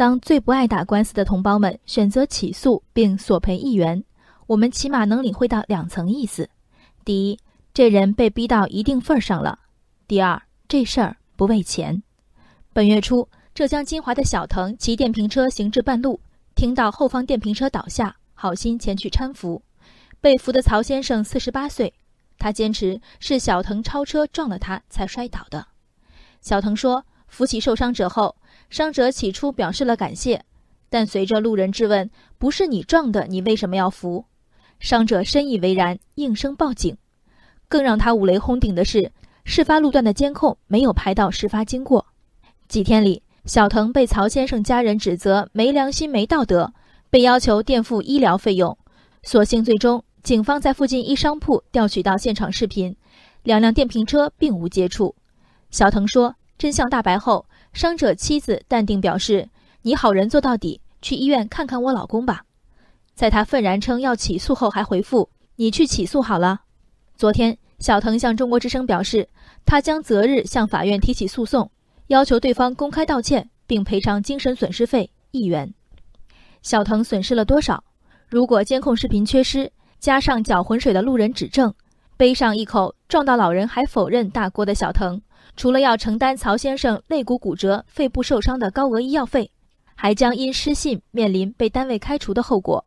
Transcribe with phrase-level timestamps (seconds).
[0.00, 4.02] 当最不爱打官司的同胞们选择起诉并索赔一元，
[4.46, 6.48] 我们起码能领会到两层意思：
[7.04, 7.38] 第一，
[7.74, 9.58] 这人被逼到一定份儿上了；
[10.08, 12.02] 第二，这事儿不为钱。
[12.72, 16.18] 本月初，浙江金华的小腾骑电瓶车行至半路，
[16.54, 19.62] 听到后方电瓶车倒下，好心前去搀扶。
[20.18, 21.92] 被扶的曹先生四十八岁，
[22.38, 25.66] 他坚持是小腾超车撞了他才摔倒的。
[26.40, 28.36] 小腾说，扶起受伤者后。
[28.68, 30.44] 伤者起初表示了感谢，
[30.88, 32.08] 但随着路人质问
[32.38, 34.26] ：“不是你撞的，你为什么要扶？”
[34.78, 36.96] 伤者深以为然，应声报警。
[37.68, 39.12] 更让他五雷轰顶的是，
[39.44, 42.06] 事发路段的监控没有拍到事发经过。
[42.68, 46.72] 几天里，小腾被曹先生家人指责没良心、没道德，
[47.10, 48.78] 被要求垫付医疗费用。
[49.22, 52.96] 所幸最终，警方在附近一商铺调取到现场视频，
[53.42, 55.16] 两辆电瓶车并无接触。
[55.70, 59.48] 小腾说：“真相大白后。”伤者妻子淡定表示
[59.82, 62.42] ：“你好人做到底，去医院看看我老公吧。”
[63.16, 66.62] 在他愤然称要起诉后，还回复：“你去起诉好了。”
[67.16, 69.28] 昨天，小腾向中国之声表示，
[69.64, 71.70] 他将择日向法院提起诉讼，
[72.08, 75.72] 要求对方公开道歉并赔偿精神损失费一元。
[76.62, 77.82] 小腾损失了多少？
[78.28, 81.72] 如果监控视频缺失，加上搅浑水的路人指证，
[82.16, 85.22] 背上一口撞到老人还否认大锅的小腾。
[85.56, 89.50] 除了要承担曹先生肋骨骨折、肺部受伤的高额医药费，
[89.94, 92.84] 还将因失信面临被单位开除的后果。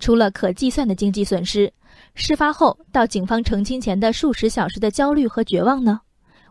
[0.00, 1.72] 除了可计算的经济损失，
[2.14, 6.00] 事发后到警方澄清前的数十小时的焦虑和绝望呢？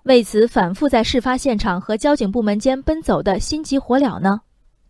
[0.04, 4.40] 为此反复在事发现场和交警部门间奔走的心急火燎呢？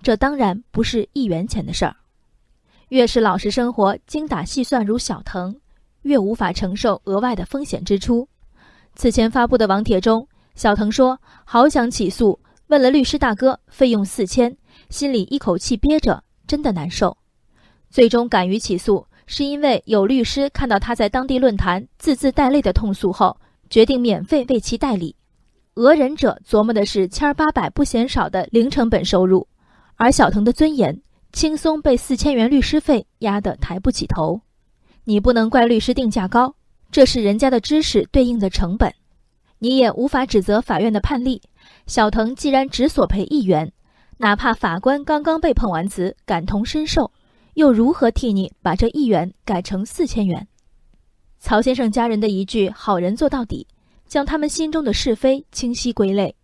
[0.03, 1.95] 这当然不是一元钱的事儿。
[2.89, 5.55] 越是老实生活、精打细算如小腾，
[6.03, 8.27] 越无法承受额外的风险支出。
[8.95, 10.27] 此前发布的网帖中。
[10.55, 14.55] 小腾说：“好想起诉，问了律师大哥，费用四千，
[14.89, 17.17] 心里一口气憋着，真的难受。
[17.89, 23.37] 最终敢于起诉，是因为有律师看到他在当地论坛字字带泪的痛诉后，
[23.69, 25.15] 决定免费为其代理。
[25.73, 29.47] 讹人者琢磨的是千儿八百不嫌少的零成本收入，
[29.95, 34.41] 而小腾的尊严轻松被四千元律师费压得抬不起头。
[35.05, 36.53] 你不能怪律师定价高，
[36.91, 38.93] 这是人家的知识对应的成本。”
[39.63, 41.39] 你也无法指责法院的判例。
[41.85, 43.71] 小腾既然只索赔一元，
[44.17, 47.11] 哪怕法官刚刚被碰完瓷，感同身受，
[47.53, 50.47] 又如何替你把这一元改成四千元？
[51.37, 53.67] 曹先生家人的一句“好人做到底”，
[54.07, 56.35] 将他们心中的是非清晰归类：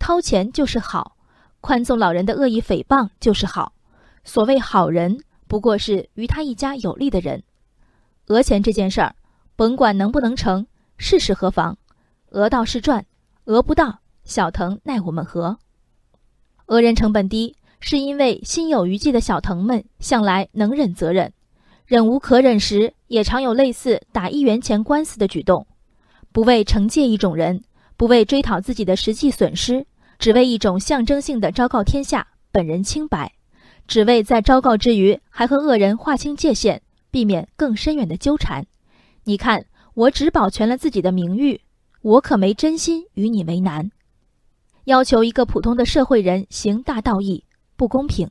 [0.00, 1.16] 掏钱就是好，
[1.60, 3.72] 宽纵老人的恶意诽谤就是好。
[4.24, 5.16] 所谓好人，
[5.46, 7.40] 不过是于他一家有利的人。
[8.26, 9.14] 讹钱这件事儿，
[9.54, 10.66] 甭管能不能成，
[10.98, 11.78] 事实何妨？
[12.36, 13.06] 讹到是赚，
[13.46, 15.56] 讹不到，小腾奈我们何？
[16.66, 21.32] 讹人成本低，是因为心有余悸的小腾们向来能忍则忍，
[21.86, 25.66] 忍无可忍时，也常有类似打一元钱官司的举动，
[26.30, 27.64] 不为惩戒一种人，
[27.96, 29.86] 不为追讨自己的实际损失，
[30.18, 33.32] 只为一种象征性的昭告天下本人清白，
[33.86, 38.66] 只为在昭告之余还和恶人划清界限，避免更深远的纠缠。
[39.24, 39.64] 你看，
[39.94, 41.62] 我只保全了自己的名誉。
[42.06, 43.90] 我可没真心与你为难，
[44.84, 47.42] 要求一个普通的社会人行大道义
[47.74, 48.30] 不公平。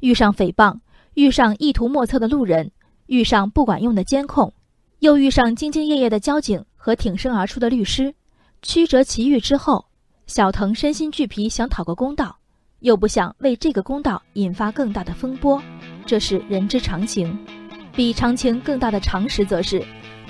[0.00, 0.80] 遇上诽谤，
[1.14, 2.72] 遇上意图莫测的路人，
[3.06, 4.52] 遇上不管用的监控，
[4.98, 8.12] 又遇上兢兢业业的交警和挺身而出的律师，
[8.60, 9.84] 曲折奇遇之后，
[10.26, 12.36] 小腾身心俱疲，想讨个公道，
[12.80, 15.62] 又不想为这个公道引发更大的风波，
[16.04, 17.38] 这是人之常情。
[17.92, 19.80] 比常情更大的常识，则是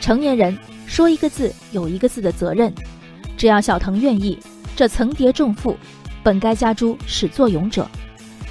[0.00, 0.56] 成年人。
[0.88, 2.72] 说一个字有一个字的责任，
[3.36, 4.38] 只要小腾愿意，
[4.76, 5.76] 这层叠重负，
[6.22, 7.86] 本该加诸始作俑者。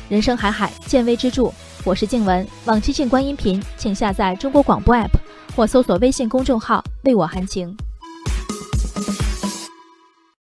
[0.09, 1.49] 人生海海，见微知著。
[1.85, 5.11] 我是静文，往期静观音频，请下载中国广播 app
[5.55, 7.75] 或搜索微信公众号“为我含情”。